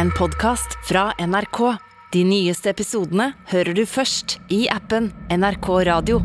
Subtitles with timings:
[0.00, 1.58] en podkast fra NRK.
[2.12, 6.22] De nyeste episodene hører du først i appen NRK Radio.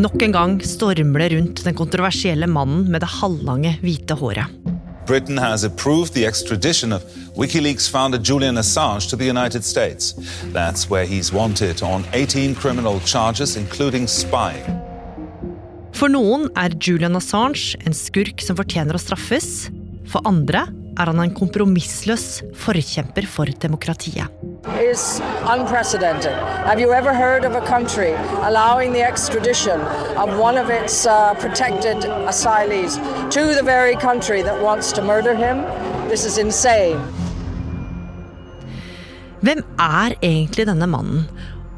[0.00, 4.48] Nok en gang stormer det rundt den kontroversielle mannen med det halvlange, hvite håret.
[5.04, 7.04] Britain has approved the extradition of
[7.36, 10.14] WikiLeaks founder Julian Assange to the United States.
[10.54, 14.64] That's where he's wanted on 18 criminal charges, including spying.
[15.92, 19.68] For noen er Julian Assange en skurk som fortjener å straffes.
[20.08, 24.28] For andre er han en kompromissløs forkjemper for demokratiet.
[24.92, 26.34] is unprecedented.
[26.68, 28.12] Have you ever heard of a country
[28.48, 29.80] allowing the extradition
[30.22, 31.98] of one of its uh, protected
[32.32, 32.96] asylees
[33.30, 35.64] to the very country that wants to murder him?
[36.08, 37.00] This is insane.
[39.42, 41.24] Hvem er egentlig denne mannen?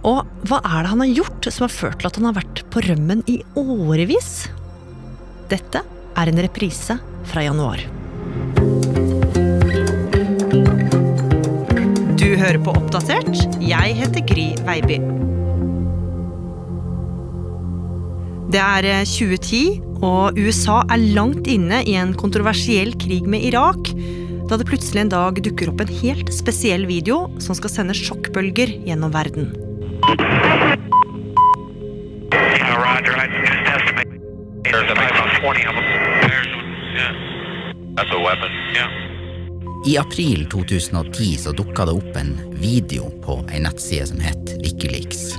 [0.05, 2.65] Og hva er det han har gjort som har ført til at han har vært
[2.73, 4.51] på rømmen i årevis?
[5.49, 5.81] Dette
[6.15, 6.99] er en reprise
[7.31, 7.81] fra januar.
[12.35, 13.37] Du hører på Oppdatert.
[13.63, 14.97] Jeg heter Gry Veiby.
[18.51, 19.61] Det er eh, 2010,
[20.03, 23.93] og USA er langt inne i en kontroversiell krig med Irak,
[24.51, 28.81] da det plutselig en dag dukker opp en helt spesiell video som skal sende sjokkbølger
[28.83, 29.55] gjennom verden.
[34.67, 35.87] There's about 20 of them.
[36.27, 36.51] There's,
[36.99, 37.15] yeah.
[37.95, 39.04] That's a weapon.
[39.87, 45.35] I april 2010 så dukka det opp en video på ei nettside som het Wikileaks.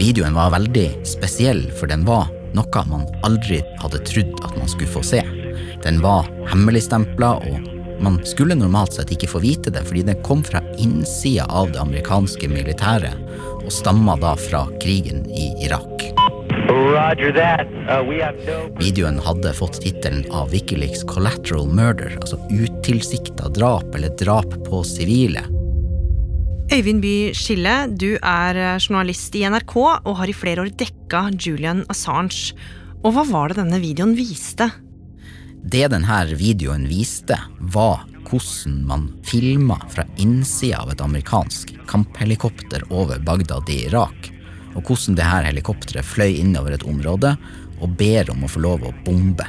[0.00, 2.26] Videoen var veldig spesiell, for den var
[2.58, 5.22] noe man aldri hadde trodd at man skulle få se.
[5.86, 10.42] Den var hemmeligstempla, og man skulle normalt sett ikke få vite det, fordi den kom
[10.42, 13.14] fra innsida av det amerikanske militæret,
[13.62, 15.93] og stamma da fra krigen i Irak.
[18.78, 25.44] Videoen hadde fått tittelen av Wikileaks Collateral Murder, altså utilsikta drap eller drap på sivile.
[26.72, 31.26] Øyvind By Skille, du er eh, journalist i NRK og har i flere år dekka
[31.36, 32.56] Julian Assange.
[33.04, 34.70] Og hva var det denne videoen viste?
[35.60, 43.20] Det denne videoen viste, var hvordan man filma fra innsida av et amerikansk kamphelikopter over
[43.20, 44.30] Bagdad i Irak,
[44.74, 47.34] og hvordan det her helikopteret fløy innover et område
[47.80, 49.46] og ber om å få lov å bombe.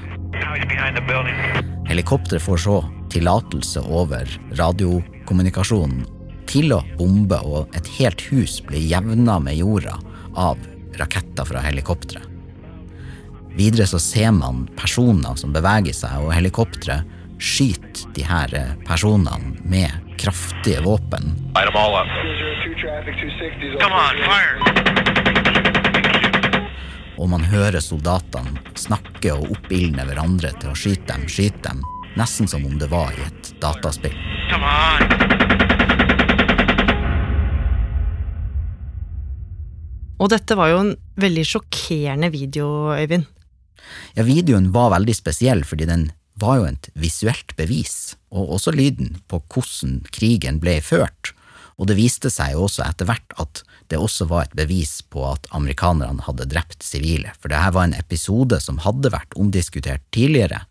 [1.89, 2.77] Helikopteret får så
[3.13, 6.05] tillatelse over radiokommunikasjonen
[6.49, 9.97] til å bombe, og et helt hus blir jevna med jorda
[10.37, 10.59] av
[10.99, 12.31] raketter fra helikopteret.
[13.55, 17.07] Videre så ser man personer som beveger seg, og helikopteret
[17.39, 18.51] skyter de her
[18.87, 21.33] personene med kraftige våpen.
[21.55, 21.71] On,
[24.27, 25.14] fire.
[27.15, 31.83] Og man hører soldatene snakke og oppildne hverandre til å skyte dem, skyte dem,
[32.19, 34.15] nesten som om det var i et dataspill.
[34.51, 35.15] Come on.
[40.15, 43.27] Og dette var jo en veldig sjokkerende video, Øyvind.
[44.15, 46.07] Ja, videoen var veldig spesiell fordi den
[46.41, 51.34] var jo et visuelt bevis, og også lyden på hvordan krigen ble ført.
[51.75, 55.25] Og det viste seg jo også etter hvert at det også var et bevis på
[55.27, 60.63] at amerikanerne hadde drept sivile, for dette var en episode som hadde vært omdiskutert tidligere,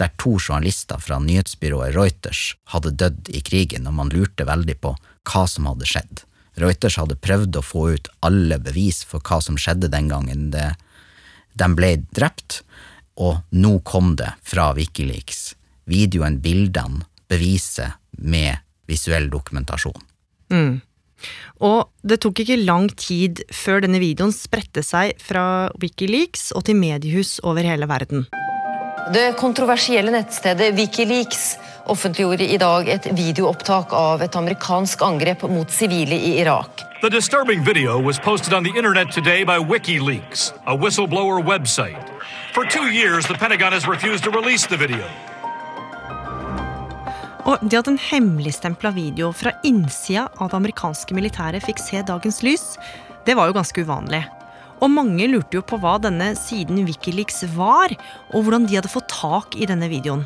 [0.00, 4.94] der to journalister fra nyhetsbyrået Reuters hadde dødd i krigen, og man lurte veldig på
[5.30, 6.22] hva som hadde skjedd.
[6.60, 10.72] Reuters hadde prøvd å få ut alle bevis for hva som skjedde den gangen det,
[11.56, 12.60] de ble drept,
[13.20, 15.52] og nå kom det fra Wikileaks.
[15.88, 20.11] Videoen, bildene, beviset med visuell dokumentasjon.
[21.62, 26.78] Og det tok ikke lang tid før denne videoen spredte seg fra Wikileaks og til
[26.78, 28.26] mediehus over hele verden.
[29.14, 31.56] Det kontroversielle nettstedet Wikileaks
[31.90, 36.84] offentliggjorde i dag et videoopptak av et amerikansk angrep mot sivile i Irak.
[37.02, 41.98] The disturbing video was posted on the internet today by WikiLeaks, a whistleblower website.
[42.54, 45.04] For two years, the Pentagon has refused to release the video.
[47.48, 52.38] Og det at en hemmeligstempla video fra innsida av det amerikanske militæret fikk se dagens
[52.46, 52.64] lys,
[53.26, 54.22] det var jo ganske uvanlig.
[54.82, 57.94] Og mange lurte jo på hva denne siden Wikileaks var,
[58.32, 60.24] og hvordan de hadde fått tak i denne videoen.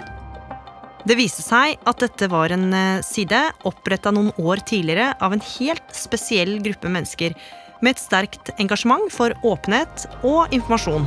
[1.06, 3.38] Det viste seg at dette var en eh, side
[3.68, 7.36] oppretta noen år tidligere av en helt spesiell gruppe mennesker
[7.80, 11.06] med et sterkt engasjement for åpenhet og informasjon.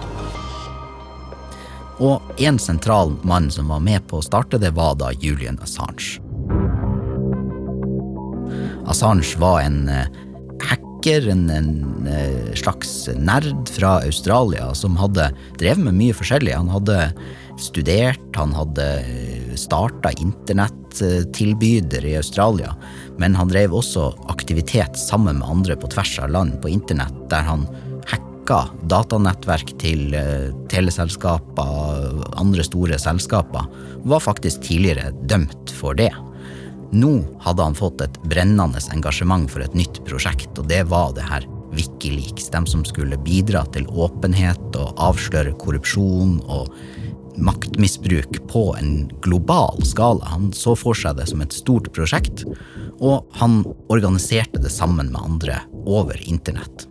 [2.00, 6.20] Og en sentral mann som var med på å starte det, var da Julian Assange.
[8.90, 10.08] Assange var en eh,
[10.64, 15.30] hacker, en, en eh, slags nerd fra Australia som hadde
[15.60, 16.56] drevet med mye forskjellig.
[16.56, 17.12] Han hadde
[17.60, 18.88] studert, han hadde
[19.60, 22.76] starta internett, internettilbyder i Australia,
[23.18, 27.42] men han drev også aktivitet sammen med andre på tvers av land på internett, der
[27.42, 27.68] han
[28.50, 33.68] hacka datanettverk til teleselskaper teleselskaper, andre store selskaper,
[34.04, 36.12] var faktisk tidligere dømt for det.
[36.92, 41.28] Nå hadde han fått et brennende engasjement for et nytt prosjekt, og det var det
[41.30, 42.50] her Wikileaks.
[42.50, 46.74] De som skulle bidra til åpenhet og avsløre korrupsjon og
[47.38, 50.26] maktmisbruk på en global skala.
[50.34, 52.48] Han så for seg det som et stort prosjekt,
[52.98, 53.62] og han
[53.94, 56.90] organiserte det sammen med andre over internett.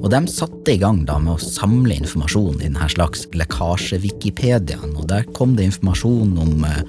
[0.00, 5.08] Og de satte i gang da med å samle informasjon i denne slags lekkasje-Wikipediaen, og
[5.10, 6.80] der kom det informasjon om eh,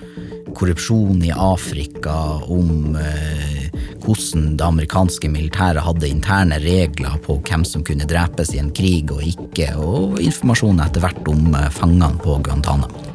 [0.56, 2.16] korrupsjon i Afrika,
[2.48, 3.68] om eh,
[4.04, 9.12] hvordan det amerikanske militæret hadde interne regler på hvem som kunne drepes i en krig
[9.12, 13.10] og ikke, og informasjon etter hvert om eh, fangene på Guantánamo.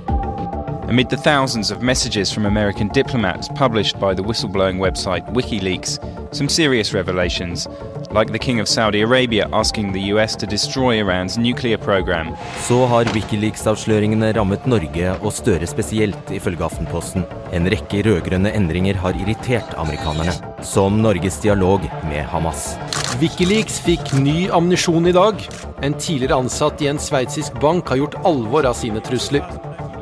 [0.88, 5.98] Amid the thousands of messages from American diplomats published by the whistleblowing website WikiLeaks,
[6.34, 7.68] some serious revelations,
[8.12, 12.26] like the King of Saudi Arabia asking the US to destroy Iran's nuclear program.
[12.68, 17.26] Så har Wikileaks-avsløringene rammet Norge, og Støre spesielt, ifølge Aftenposten.
[17.52, 22.76] En rekke rød-grønne endringer har irritert amerikanerne, som Norges dialog med Hamas.
[23.20, 25.44] Wikileaks fikk ny ammunisjon i dag.
[25.82, 29.44] En tidligere ansatt i en sveitsisk bank har gjort alvor av sine trusler.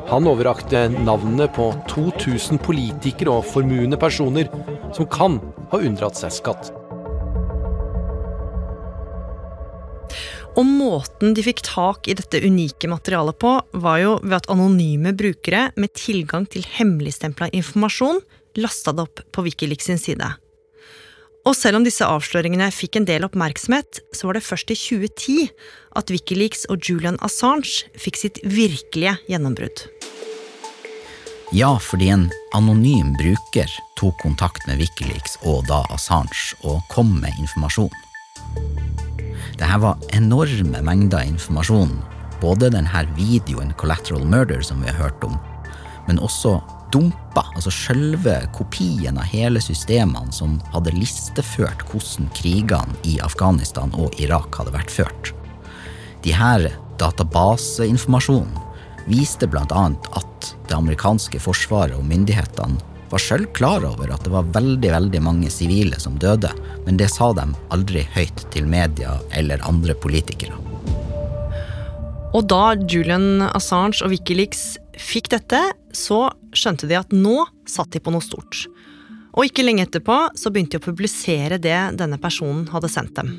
[0.07, 4.47] Han overrakte navnene på 2000 politikere og formuende personer
[4.95, 6.76] som kan ha unndratt seg skatt.
[10.57, 15.13] Og måten de fikk tak i dette unike materialet på, var jo ved at anonyme
[15.13, 18.23] brukere med tilgang til hemmeligstempla informasjon
[18.57, 20.31] lasta det opp på Wikileaks sin side.
[21.47, 25.45] Og selv om disse avsløringene fikk en del oppmerksomhet, så var det først i 2010
[25.99, 29.85] at Wikileaks og Julian Assange fikk sitt virkelige gjennombrudd.
[31.55, 32.25] Ja, fordi en
[32.57, 37.93] anonym bruker tok kontakt med Wikileaks og da Assange og kom med informasjon.
[39.57, 41.95] Dette var enorme mengder informasjon.
[42.41, 45.37] Både denne videoen Collateral Murder som vi har hørt om,
[46.07, 46.59] men også
[46.93, 54.13] dumpa, altså selve kopien av hele systemene som hadde listeført hvordan krigene i Afghanistan og
[54.21, 55.33] Irak hadde vært ført.
[56.21, 56.69] De her
[57.01, 58.61] databaseinformasjonen
[59.09, 59.83] viste bl.a.
[60.19, 62.77] at det amerikanske forsvaret og myndighetene
[63.11, 66.51] var sjøl klar over at det var veldig veldig mange sivile som døde,
[66.85, 70.57] men det sa de aldri høyt til media eller andre politikere.
[72.35, 75.61] Og da Julian Assange og Wikileaks fikk dette,
[75.95, 78.65] så skjønte de at nå satt de på noe stort.
[79.37, 83.31] Og ikke lenge etterpå så begynte de å publisere det denne personen hadde sendt dem.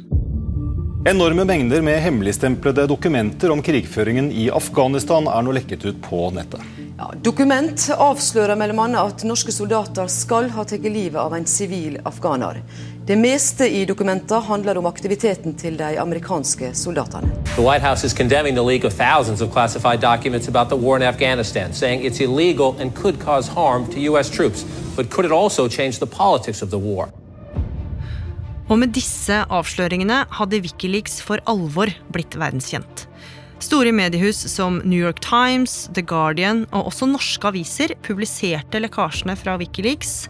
[1.08, 6.77] Enorme mengder med hemmeligstemplede dokumenter om krigføringen i Afghanistan er nå lekket ut på nettet.
[6.98, 11.94] Ja, dokument avslører mellom annet at norske soldater skal ha tatt livet av en sivil
[12.08, 12.58] afghaner.
[13.06, 17.30] Det meste i dokumentet handler om aktiviteten til de amerikanske soldatene.
[17.54, 20.96] The White House is condemning the leak of thousands of classified documents about the war
[20.98, 24.28] in Afghanistan, saying it's illegal and could cause harm to U.S.
[24.28, 24.66] troops.
[24.96, 27.14] But could it also change the politics of the war?
[28.68, 33.06] Og med disse avsløringene hadde Wikileaks for alvor blitt verdenskjent.
[33.58, 39.56] Store mediehus som New York Times, The Guardian og også norske aviser publiserte lekkasjene fra
[39.58, 40.28] Wikileaks,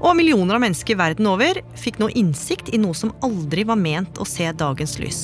[0.00, 4.16] og millioner av mennesker verden over fikk nå innsikt i noe som aldri var ment
[4.16, 5.22] å se dagens lys.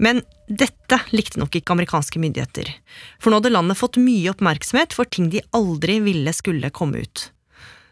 [0.00, 2.66] Men dette likte nok ikke amerikanske myndigheter,
[3.22, 7.28] for nå hadde landet fått mye oppmerksomhet for ting de aldri ville skulle komme ut.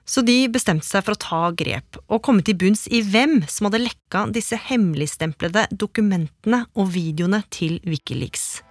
[0.09, 3.69] Så de bestemte seg for å ta grep, og komme til bunns i hvem som
[3.69, 8.63] hadde lekka disse hemmeligstemplede dokumentene og videoene til Wikileaks.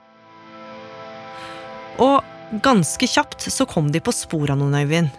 [2.01, 5.13] Og ganske kjapt så kom de på sporet av noen, Øyvind.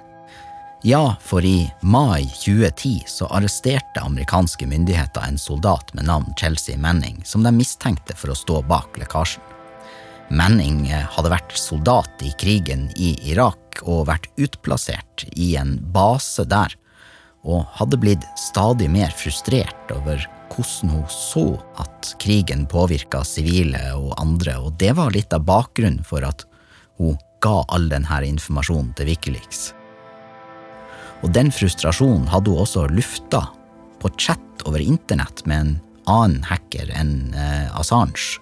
[0.86, 7.22] Ja, for i mai 2010 så arresterte amerikanske myndigheter en soldat med navn Chelsea Manning,
[7.26, 9.47] som de mistenkte for å stå bak lekkasjen.
[10.28, 16.74] Manning hadde vært soldat i krigen i Irak og vært utplassert i en base der,
[17.48, 20.20] og hadde blitt stadig mer frustrert over
[20.52, 21.46] hvordan hun så
[21.80, 26.44] at krigen påvirka sivile og andre, og det var litt av bakgrunnen for at
[26.98, 29.70] hun ga all denne informasjonen til Wikileaks.
[31.22, 33.46] Og den frustrasjonen hadde hun også lufta
[34.02, 35.72] på chat over internett med en
[36.08, 38.38] annen hacker enn eh, Assange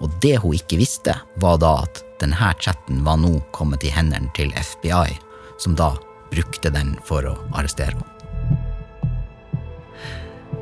[0.00, 4.32] og det hun ikke visste, var da at denne chatten var nå kommet i hendene
[4.36, 5.18] til FBI,
[5.60, 5.92] som da
[6.30, 8.16] brukte den for å arrestere henne.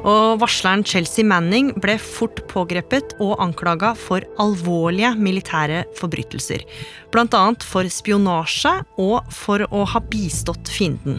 [0.07, 6.63] Og varsleren Chelsea Manning ble fort pågrepet og anklaga for alvorlige militære forbrytelser.
[7.19, 11.19] Annet for spionasje og for å ha bistått fienden.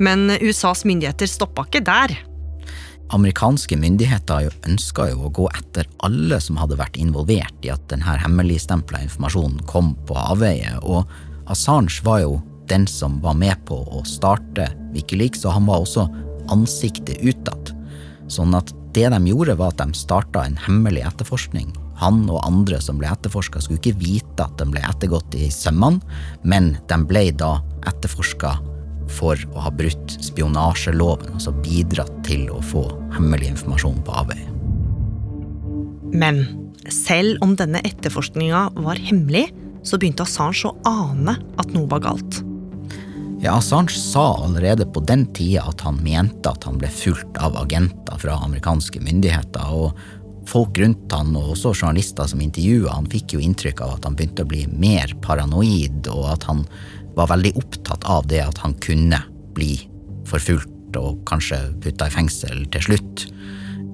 [0.00, 2.16] Men USAs myndigheter stoppa ikke der.
[3.10, 8.14] Amerikanske myndigheter ønska jo å gå etter alle som hadde vært involvert i at denne
[8.22, 11.10] hemmeligstempla informasjonen kom på avveie, og
[11.50, 12.36] Assange var jo
[12.70, 16.06] den som var med på å starte Wikileaks, og han var også
[16.54, 17.74] ansiktet utad.
[18.30, 21.72] Sånn at det de gjorde, var at de starta en hemmelig etterforskning.
[21.98, 25.98] Han og andre som ble etterforska, skulle ikke vite at de ble ettergått i sømmene,
[26.46, 27.56] men de ble da
[27.90, 28.54] etterforska
[29.10, 32.86] for å ha brutt spionasjeloven, altså bidratt til å få
[33.16, 34.46] hemmelig informasjon på avveie.
[36.10, 36.42] Men
[36.90, 39.48] selv om denne etterforskninga var hemmelig,
[39.86, 42.40] så begynte Assange å ane at noe var galt.
[43.40, 47.56] Ja, Assange sa allerede på den tida at han mente at han ble fulgt av
[47.56, 49.70] agenter fra amerikanske myndigheter.
[49.72, 49.96] og
[50.50, 54.16] Folk rundt han, og også journalister som intervjua han, fikk jo inntrykk av at han
[54.18, 56.64] begynte å bli mer paranoid, og at han
[57.20, 59.20] var veldig opptatt av det at han kunne
[59.56, 59.76] bli
[60.28, 63.24] forfulgt og kanskje putta i fengsel til slutt.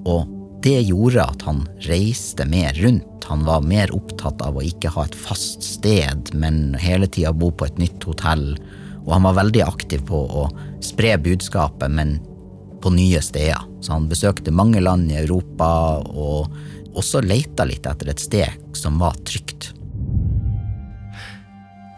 [0.09, 0.33] Og
[0.65, 3.27] det gjorde at han reiste mer rundt.
[3.29, 7.51] Han var mer opptatt av å ikke ha et fast sted, men hele tida bo
[7.53, 8.55] på et nytt hotell
[9.07, 10.49] og han var veldig aktiv på å
[10.83, 12.17] spre budskapet, men
[12.83, 13.63] på nye steder.
[13.79, 15.69] Så han besøkte mange land i Europa,
[16.03, 16.51] og
[16.97, 19.71] også leita litt etter et sted som var trygt.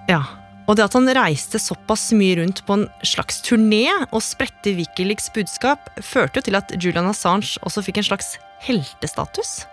[0.09, 0.21] Ja,
[0.69, 5.31] og det at han reiste såpass mye rundt på en slags turné og spredte Wikileaks
[5.33, 9.63] budskap, førte jo til at Julian Assange også fikk en slags heltestatus.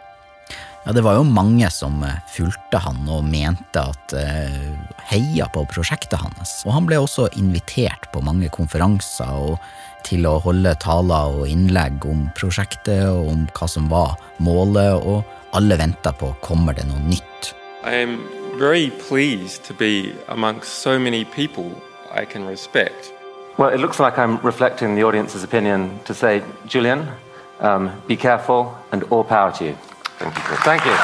[0.86, 5.64] Ja, det var jo mange som eh, fulgte han og mente at uh, heia på
[5.68, 6.60] prosjektet hans.
[6.64, 9.58] Og han ble også invitert på mange konferanser og
[10.06, 15.26] til å holde taler og innlegg om prosjektet og om hva som var målet, og
[15.58, 17.52] alle venta på kommer det noe nytt.
[17.82, 18.18] I am
[18.58, 21.70] very pleased to be amongst so many people
[22.10, 23.12] I can respect.
[23.58, 27.08] Well, it looks like I'm reflecting the audience's opinion to say, Julian,
[27.60, 29.76] um, be careful and all power to you.
[30.18, 30.56] Thank you.
[30.64, 30.96] Thank you.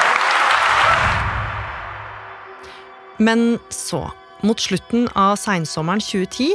[3.17, 6.49] Men så, mot slutten av seinsommeren 2010,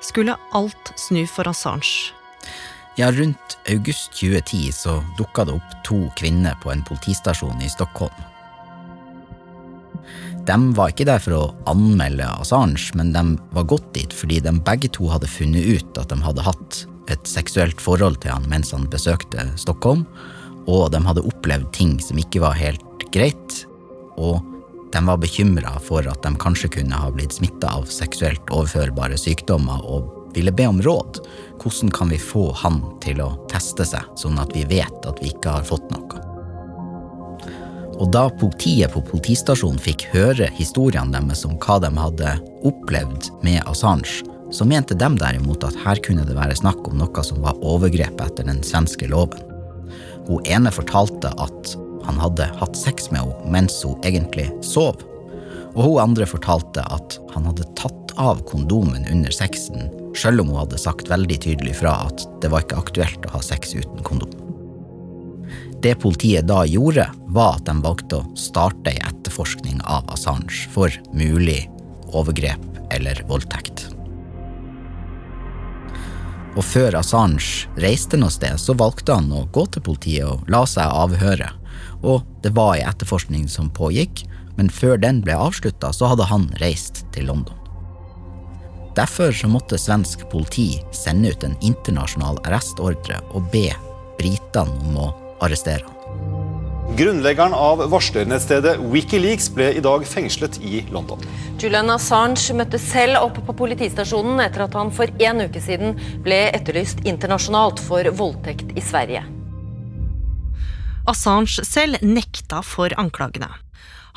[0.00, 2.12] skulle alt snu for Assange.
[2.96, 8.14] Ja, rundt august 2010 så dukka det opp to kvinner på en politistasjon i Stockholm.
[10.50, 13.22] De var ikke der for å anmelde Assange, men de
[13.54, 16.78] var gått dit fordi de begge to hadde funnet ut at de hadde hatt
[17.10, 20.02] et seksuelt forhold til han mens han besøkte Stockholm,
[20.66, 23.60] og de hadde opplevd ting som ikke var helt greit,
[24.18, 24.40] og
[24.90, 29.86] de var bekymra for at de kanskje kunne ha blitt smitta av seksuelt overførbare sykdommer,
[29.86, 31.22] og ville be om råd.
[31.62, 35.30] Hvordan kan vi få han til å teste seg, sånn at vi vet at vi
[35.30, 36.29] ikke har fått noe?
[38.00, 42.32] Og da politiet på politistasjonen fikk høre historiene deres om hva de hadde
[42.68, 47.24] opplevd med Assange, så mente de derimot at her kunne det være snakk om noe
[47.26, 49.44] som var overgrep etter den svenske loven.
[50.26, 51.76] Hun ene fortalte at
[52.06, 55.04] han hadde hatt sex med henne mens hun egentlig sov.
[55.76, 60.62] Og hun andre fortalte at han hadde tatt av kondomen under sexen, sjøl om hun
[60.64, 64.39] hadde sagt veldig tydelig fra at det var ikke aktuelt å ha sex uten kondom.
[65.80, 70.92] Det politiet da gjorde, var at de valgte å starte ei etterforskning av Assange for
[71.16, 71.62] mulig
[72.12, 73.86] overgrep eller voldtekt.
[76.58, 80.66] Og før Assange reiste noe sted, så valgte han å gå til politiet og la
[80.68, 81.48] seg avhøre.
[82.04, 84.26] Og det var ei etterforskning som pågikk,
[84.58, 87.56] men før den ble avslutta, så hadde han reist til London.
[88.98, 93.70] Derfor så måtte svensk politi sende ut en internasjonal arrestordre og be
[94.18, 95.08] britene om å
[95.40, 96.00] arrestere han.
[96.98, 101.22] Grunnleggeren av varslernettstedet Wikileaks ble i dag fengslet i London.
[101.60, 105.94] Julian Assange møtte selv opp på politistasjonen etter at han for en uke siden
[106.24, 109.22] ble etterlyst internasjonalt for voldtekt i Sverige.
[111.08, 113.52] Assange selv nekta for anklagene.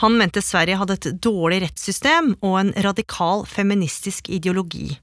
[0.01, 4.95] Han mente Sverige hadde et dårlig rettssystem og en radikal feministisk ideologi.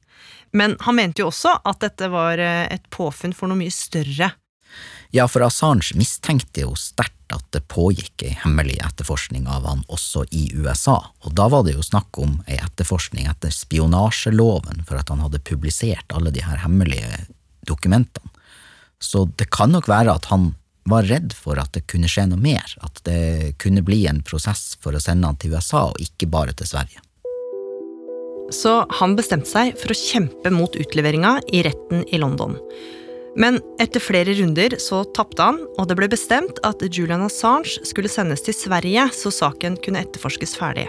[0.51, 4.33] Men han mente jo også at dette var eh, et påfunn for noe mye større.
[5.11, 10.23] Ja, for Assange mistenkte jo sterkt at det pågikk ei hemmelig etterforskning av han også
[10.35, 15.11] i USA, og da var det jo snakk om ei etterforskning etter spionasjeloven for at
[15.11, 17.27] han hadde publisert alle de her hemmelige
[17.67, 18.31] dokumentene.
[19.03, 20.53] Så det kan nok være at han
[20.91, 24.75] var redd for at det kunne skje noe mer, at det kunne bli en prosess
[24.83, 27.03] for å sende han til USA og ikke bare til Sverige.
[28.51, 32.57] så han bestemte seg for å kjempe mot utleveringa i retten i London.
[33.39, 38.11] Men etter flere runder så tapte han, og det ble bestemt at Julian Assange skulle
[38.11, 40.89] sendes til Sverige så saken kunne etterforskes ferdig.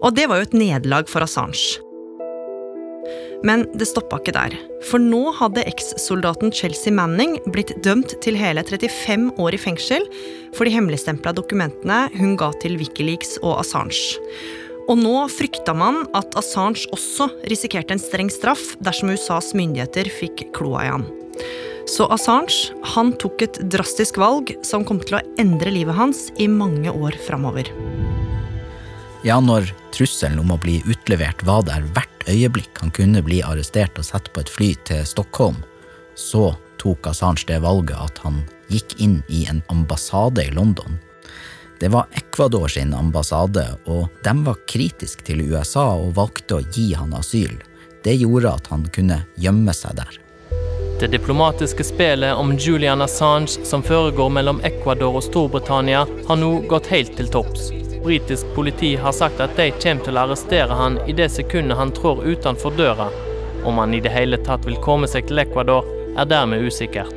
[0.00, 1.82] Og det var jo et nederlag for Assange.
[3.44, 4.56] Men det stoppa ikke der.
[4.88, 10.04] For nå hadde ekssoldaten Chelsea Manning blitt dømt til hele 35 år i fengsel
[10.56, 14.20] for de hemmeligstempla dokumentene hun ga til Wikileaks og Assange.
[14.90, 20.48] Og nå frykta man at Assange også risikerte en streng straff dersom USAs myndigheter fikk
[20.56, 21.08] kloa i han.
[21.90, 26.46] Så Assange han tok et drastisk valg som kom til å endre livet hans i
[26.50, 27.66] mange år framover.
[29.26, 33.98] Ja, når trusselen om å bli utlevert var der hvert øyeblikk han kunne bli arrestert
[34.00, 35.58] og satt på et fly til Stockholm,
[36.16, 38.40] så tok Assange det valget at han
[38.72, 40.96] gikk inn i en ambassade i London.
[41.80, 46.90] Det var Ecuador sin ambassade, og de var kritiske til USA og valgte å gi
[46.92, 47.54] han asyl.
[48.04, 50.20] Det gjorde at han kunne gjemme seg der.
[51.00, 56.90] Det diplomatiske spillet om Julian Assange som foregår mellom Ecuador og Storbritannia, har nå gått
[56.92, 57.70] helt til topps.
[58.04, 61.94] Britisk politi har sagt at de kommer til å arrestere han i det sekundet han
[61.96, 63.06] trår utenfor døra.
[63.64, 65.88] Om han i det hele tatt vil komme seg til Ecuador,
[66.20, 67.16] er dermed usikkert.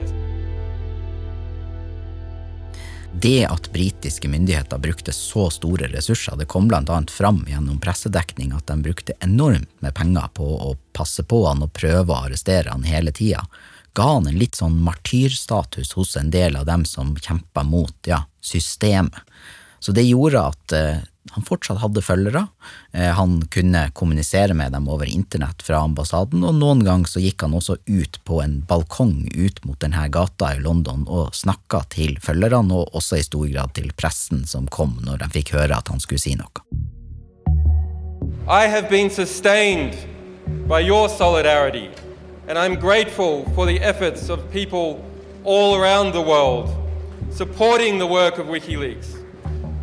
[3.20, 8.56] Det at britiske myndigheter brukte så store ressurser, det kom blant annet fram gjennom pressedekning
[8.56, 12.72] at de brukte enormt med penger på å passe på han og prøve å arrestere
[12.72, 13.44] han hele tida,
[13.94, 18.24] ga han en litt sånn martyrstatus hos en del av dem som kjempa mot ja,
[18.42, 19.22] systemet.
[19.84, 22.46] Så det gjorde at eh, han fortsatt hadde følgere.
[22.92, 27.46] Eh, han kunne kommunisere med dem over internett fra ambassaden, og noen ganger så gikk
[27.46, 32.18] han også ut på en balkong ut mot denne gata i London og snakka til
[32.24, 35.92] følgerne, og også i stor grad til pressen som kom når de fikk høre at
[35.92, 36.64] han skulle si noe.
[38.48, 39.96] I have been sustained
[40.68, 41.90] by your solidarity,
[42.48, 45.04] and I'm grateful for the efforts of people
[45.44, 46.70] all around the world
[47.32, 49.24] supporting the work of WikiLeaks.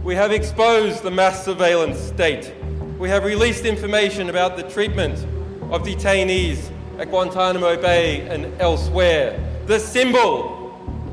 [0.04, 2.54] We have exposed the mass surveillance state.
[2.98, 5.18] We have released information about the treatment
[5.70, 9.38] of detainees at Guantanamo Bay and elsewhere.
[9.66, 10.56] The symbol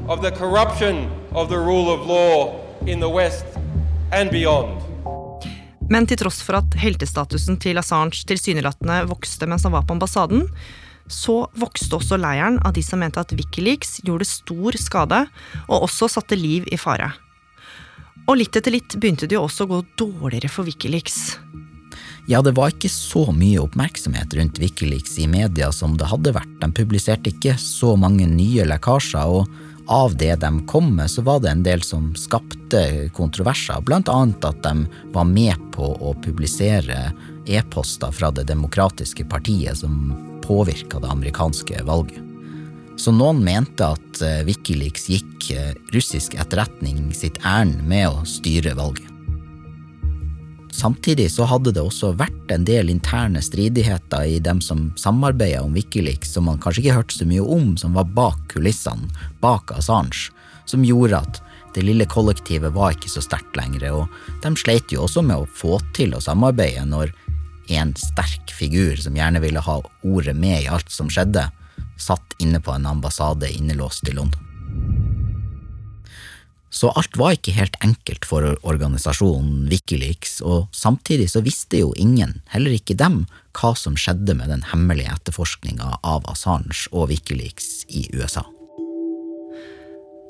[0.07, 3.45] of the corruption of the rule of law in the West
[4.11, 4.81] and beyond.
[5.89, 10.49] Men til tross for at heltestatusen til Assange tilsynelatende vokste mens han var på ambassaden,
[11.07, 15.23] så vokste også leiren av de som mente at Wikileaks gjorde stor skade,
[15.67, 17.13] og også satte liv i fare.
[18.27, 21.37] Og litt etter litt begynte det jo også å gå dårligere for Wikileaks.
[22.27, 26.57] Ja, det var ikke så mye oppmerksomhet rundt Wikileaks i media som det hadde vært.
[26.59, 29.47] De publiserte ikke så mange nye lekkasjer, og
[29.87, 33.79] av det de kom med, så var det en del som skapte kontroverser.
[33.87, 37.13] Blant annet at de var med på å publisere
[37.47, 40.11] e-poster fra Det demokratiske partiet som
[40.47, 42.23] påvirka det amerikanske valget.
[42.97, 48.73] Så noen mente at eh, Wikileaks gikk eh, russisk etterretning sitt ærend med å styre
[48.79, 49.13] valget.
[50.77, 55.73] Samtidig så hadde det også vært en del interne stridigheter i dem som samarbeida om
[55.73, 59.09] Wikileaks, som man kanskje ikke hørte så mye om, som var bak kulissene,
[59.41, 60.29] bak Assange,
[60.69, 61.41] som gjorde at
[61.73, 65.49] det lille kollektivet var ikke så sterkt lenger, og de sleit jo også med å
[65.49, 67.13] få til å samarbeide når
[67.67, 71.47] en sterk figur som gjerne ville ha ordet med i alt som skjedde,
[71.97, 74.43] satt inne på en ambassade innelåst i London.
[76.69, 82.41] Så alt var ikke helt enkelt for organisasjonen Wikileaks, og samtidig så visste jo ingen,
[82.51, 83.23] heller ikke dem,
[83.57, 88.43] hva som skjedde med den hemmelige etterforskninga av Assange og Wikileaks i USA.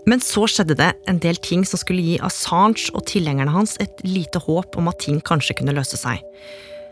[0.08, 4.00] Men så skjedde det en del ting som skulle gi Assange og tilhengerne hans et
[4.08, 6.22] lite håp om at ting kanskje kunne løse seg.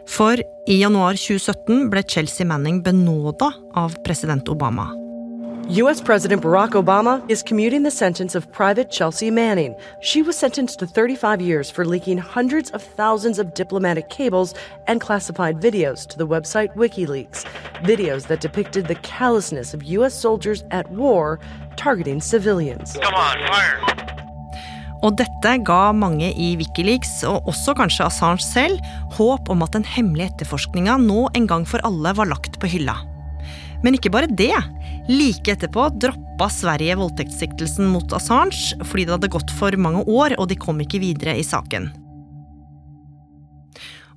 [0.08, 0.38] For
[0.68, 4.92] i januar 2017 ble Chelsea Manning benåda av president Obama.
[5.68, 6.00] U.S.
[6.00, 9.76] President Barack Obama is commuting the sentence of Private Chelsea Manning.
[10.00, 14.54] She was sentenced to 35 years for leaking hundreds of thousands of diplomatic cables
[14.86, 17.46] and classified videos to the website WikiLeaks.
[17.84, 20.14] Videos that depicted the callousness of U.S.
[20.14, 21.40] soldiers at war
[21.78, 22.94] targeting civilians.
[22.94, 24.15] Come on, fire!
[25.06, 28.80] Og dette ga mange i Wikileaks, og også kanskje Assange selv,
[29.14, 32.98] håp om at den hemmelige etterforskninga nå en gang for alle var lagt på hylla.
[33.86, 34.56] Men ikke bare det.
[35.06, 40.50] Like etterpå droppa Sverige voldtektssiktelsen mot Assange fordi det hadde gått for mange år, og
[40.50, 41.92] de kom ikke videre i saken.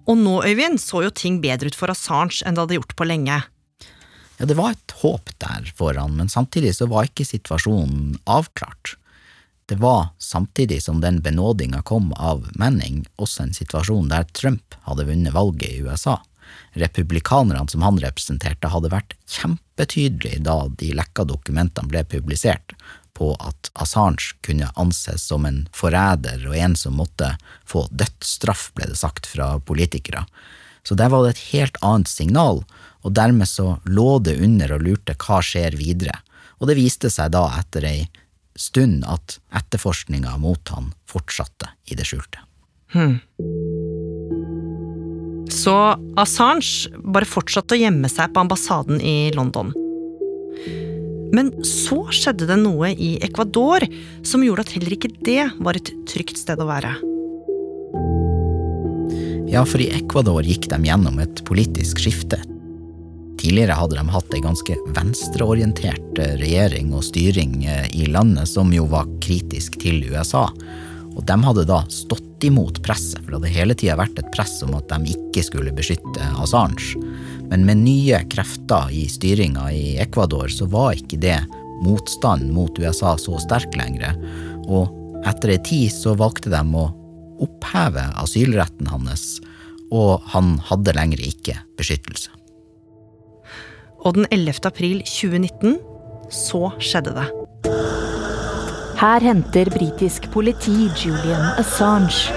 [0.08, 3.08] Og nå, Øyvind, så jo ting bedre ut for Assange enn det hadde gjort på
[3.10, 3.42] lenge.
[4.38, 8.94] Ja, det var et håp der foran, men samtidig så var ikke situasjonen avklart.
[9.68, 15.04] Det var, samtidig som den benådinga kom av Manning, også en situasjon der Trump hadde
[15.04, 16.22] vunnet valget i USA.
[16.72, 22.72] republikanerne som han representerte, hadde vært kjempetydelige da de lekka dokumentene ble publisert,
[23.12, 27.34] på at Assange kunne anses som en forræder og en som måtte
[27.66, 30.24] få dødsstraff, ble det sagt fra politikere.
[30.82, 32.62] Så der var det et helt annet signal,
[33.02, 36.16] og dermed så lå det under og lurte hva skjer videre.
[36.56, 38.00] Og det viste seg da etter ei
[38.58, 42.42] stund at etterforskninga mot han fortsatte i det skjulte.
[42.92, 43.18] Hmm.
[45.52, 45.74] Så
[46.20, 49.72] Assange bare fortsatte å gjemme seg på ambassaden i London.
[51.32, 53.84] Men så skjedde det noe i Ecuador
[54.26, 56.94] som gjorde at heller ikke det var et trygt sted å være.
[59.48, 62.40] Ja, for i Ecuador gikk de gjennom et politisk skifte.
[63.48, 68.68] Tidligere hadde de hatt ei ganske venstreorientert eh, regjering og styring eh, i landet, som
[68.76, 70.42] jo var kritisk til USA.
[71.14, 74.58] Og de hadde da stått imot presset, for det hadde hele tida vært et press
[74.66, 77.00] om at de ikke skulle beskytte Assange.
[77.48, 81.40] Men med nye krefter i styringa i Ecuador, så var ikke det
[81.80, 84.12] motstand mot USA så sterk lenger.
[84.68, 84.92] Og
[85.24, 86.90] etter ei tid så valgte de å
[87.48, 89.38] oppheve asylretten hans,
[89.88, 92.36] og han hadde lenger ikke beskyttelse.
[94.04, 94.54] Og den 11.
[94.64, 95.78] april 2019
[96.30, 97.26] så skjedde det.
[98.98, 102.32] Her henter britisk politi Julian Assange.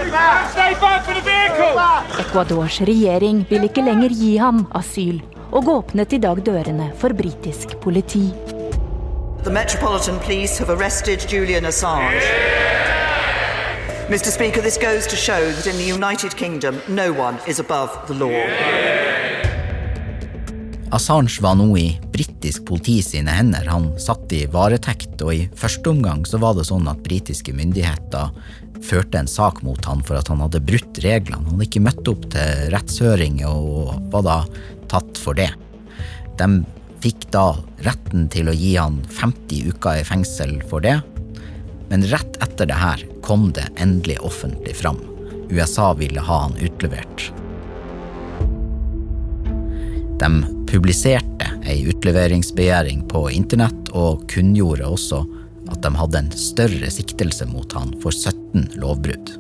[2.20, 5.22] Ecuadors regjering vil ikke lenger gi ham asyl,
[5.52, 8.28] og åpnet i dag dørene for britisk politi.
[9.44, 12.22] The Metropolitan Police have arrested Julian Assange.
[14.10, 14.30] Mr.
[14.30, 18.14] Speaker, this goes to show that in the United Kingdom, no one is above the
[18.14, 19.01] law.
[20.92, 23.68] Assange var nå i britisk politi sine hender.
[23.72, 28.34] Han satt i varetekt, og i første omgang så var det sånn at britiske myndigheter
[28.84, 31.46] førte en sak mot han for at han hadde brutt reglene.
[31.46, 34.38] Han hadde ikke møtt opp til rettshøring og var da
[34.92, 35.48] tatt for det.
[36.42, 36.50] De
[37.02, 37.46] fikk da
[37.86, 40.98] retten til å gi han 50 uker i fengsel for det,
[41.92, 45.00] men rett etter det her kom det endelig offentlig fram.
[45.52, 47.32] USA ville ha han utlevert.
[50.22, 55.20] De publiserte ei utleveringsbegjæring på internett og kunngjorde også
[55.72, 59.34] at de hadde en større siktelse mot han for 17 lovbrudd.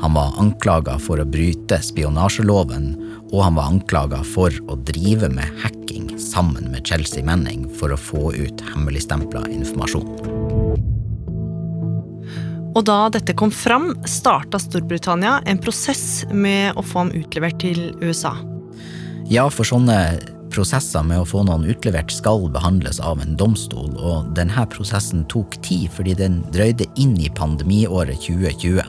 [0.00, 2.94] Han var anklaga for å bryte spionasjeloven,
[3.30, 8.00] og han var anklaga for å drive med hacking sammen med Chelsea Manning for å
[8.00, 10.08] få ut hemmeligstempla informasjon.
[12.70, 17.90] Og da dette kom fram, starta Storbritannia en prosess med å få ham utlevert til
[18.00, 18.32] USA.
[19.30, 19.98] Ja, for sånne
[20.52, 25.56] prosesser med å få noen utlevert skal behandles av en domstol, og denne prosessen tok
[25.66, 28.82] tid fordi den drøyde inn i pandemiåret 2020.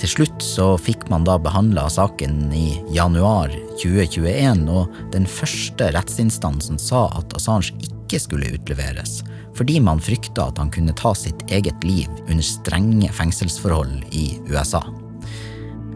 [0.00, 6.80] Til slutt så fikk man da behandla saken i januar 2021, og den første rettsinstansen
[6.80, 9.20] sa at Assange ikke skulle utleveres,
[9.58, 14.80] fordi man frykta at han kunne ta sitt eget liv under strenge fengselsforhold i USA.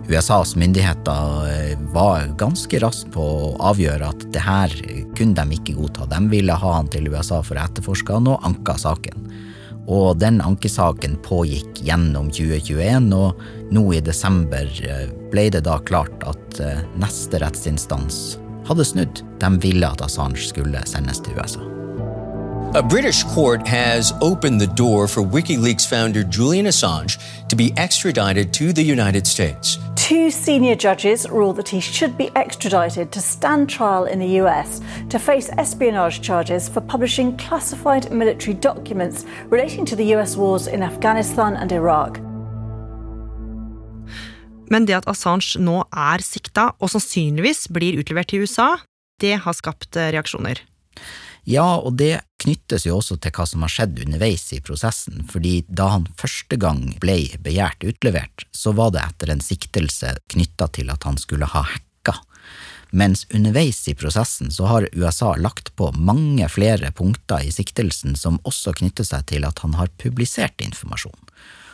[0.08, 4.74] USAs myndigheter eh, var ganske raskt på å avgjøre at det her
[5.16, 6.08] kunne de ikke godta.
[6.10, 9.28] De ville ha han til USA for å etterforske han, og anka saken.
[9.84, 16.24] Og den ankesaken pågikk gjennom 2021, og nå i desember eh, ble det da klart
[16.28, 18.36] at eh, neste rettsinstans
[18.68, 19.24] hadde snudd.
[19.40, 21.64] De ville at Assange skulle sendes til USA.
[22.74, 28.52] A British court has opened the door for WikiLeaks founder Julian Assange to be extradited
[28.52, 29.78] to the United States.
[30.04, 34.82] Two senior judges ruled that he should be extradited to stand trial in the US
[35.08, 40.82] to face espionage charges for publishing classified military documents relating to the US wars in
[40.82, 42.18] Afghanistan and Iraq.
[44.68, 48.76] Men det at Assange nå er sikta, og sannsynligvis blir utlevert til USA,
[49.24, 50.60] det har skapt eh, reaksjoner.
[51.48, 55.62] Ja, og det knyttes jo også til hva som har skjedd underveis i prosessen, fordi
[55.68, 60.92] da han første gang ble begjært utlevert, så var det etter en siktelse knytta til
[60.94, 62.18] at han skulle ha hacka.
[62.94, 68.38] Mens underveis i prosessen så har USA lagt på mange flere punkter i siktelsen som
[68.46, 71.18] også knytter seg til at han har publisert informasjon.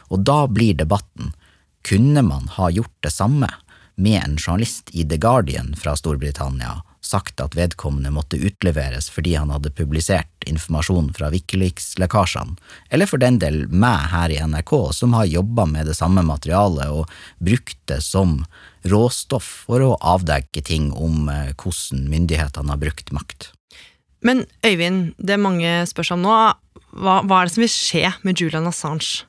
[0.08, 1.34] Og da blir debatten
[1.84, 3.50] kunne man ha gjort det samme
[4.00, 9.52] med en journalist i The Guardian fra Storbritannia, sagt at vedkommende måtte utleveres fordi han
[9.52, 12.56] hadde publisert informasjon fra Wikileaks-lekkasjene,
[12.92, 16.92] eller for den del meg her i NRK, som har jobba med det samme materialet
[16.92, 17.10] og
[17.42, 18.42] brukt det som
[18.88, 23.50] råstoff for å avdekke ting om eh, hvordan myndighetene har brukt makt.
[24.24, 26.36] Men Øyvind, det mange spør seg om nå,
[27.00, 29.24] hva, hva er det som vil skje med Julian Assange?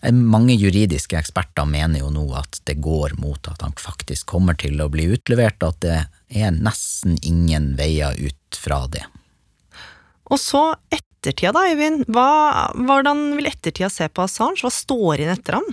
[0.00, 4.80] Mange juridiske eksperter mener jo nå at det går mot at han faktisk kommer til
[4.80, 5.98] å bli utlevert, og at det
[6.40, 9.04] er nesten ingen veier ut fra det.
[10.30, 12.06] Og så ettertida, da, Øyvind.
[12.08, 12.30] Hva,
[12.78, 14.62] hvordan vil ettertida se på Assange?
[14.62, 15.68] Hva står inn etter ham?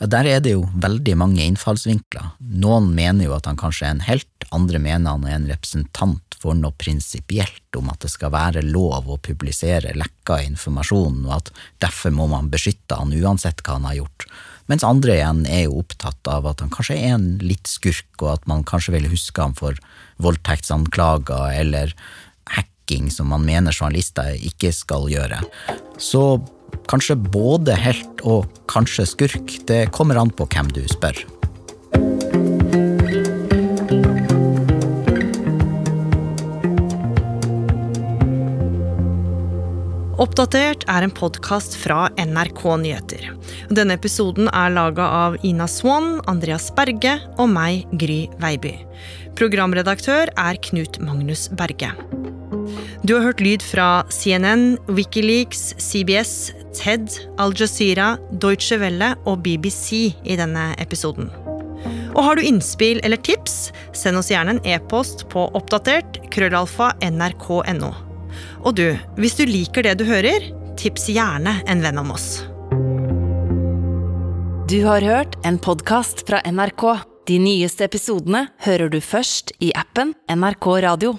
[0.00, 2.34] Ja, Der er det jo veldig mange innfallsvinkler.
[2.60, 6.25] Noen mener jo at han kanskje er en helt, andre mener han er en representant
[6.42, 11.52] for noe prinsipielt om at det skal være lov å publisere lekka informasjon, og at
[11.84, 14.28] derfor må man beskytte han uansett hva han har gjort.
[14.66, 18.32] Mens andre igjen er jo opptatt av at han kanskje er en litt skurk, og
[18.34, 19.78] at man kanskje vil huske ham for
[20.22, 21.94] voldtektsanklager eller
[22.50, 25.42] hacking som man mener journalister ikke skal gjøre.
[26.02, 26.26] Så
[26.86, 29.56] Kanskje både helt og kanskje skurk.
[29.66, 31.18] Det kommer an på hvem du spør.
[40.26, 43.28] Oppdatert er en podkast fra NRK Nyheter.
[43.70, 48.72] Denne episoden er laga av Ina Swann, Andreas Berge og meg, Gry Veiby.
[49.38, 51.92] Programredaktør er Knut Magnus Berge.
[53.06, 57.06] Du har hørt lyd fra CNN, Wikileaks, CBS, TED,
[57.38, 61.30] Al Jazeera, Deutsche Welle og BBC i denne episoden.
[62.16, 67.94] Og har du innspill eller tips, send oss gjerne en e-post på oppdatert krøllalfa nrk.no.
[68.62, 68.86] Og du,
[69.18, 72.44] hvis du liker det du hører, tips gjerne en venn om oss.
[74.66, 76.86] Du har hørt en podkast fra NRK.
[77.26, 81.16] De nyeste episodene hører du først i appen NRK Radio.